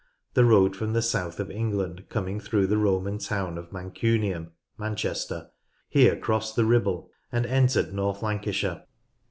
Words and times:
The 0.33 0.45
road 0.45 0.75
from 0.75 0.93
the 0.93 1.01
south 1.03 1.39
of 1.39 1.51
England 1.51 2.05
coming 2.09 2.39
through 2.39 2.65
the 2.65 2.79
Roman 2.79 3.19
town 3.19 3.59
of 3.59 3.71
Mancunium 3.71 4.47
(Manchester) 4.75 5.51
here 5.89 6.17
crossed 6.17 6.55
the 6.55 6.65
Ribble 6.65 7.11
and 7.31 7.45
entered 7.45 7.93
North 7.93 8.23
Lancashire. 8.23 8.85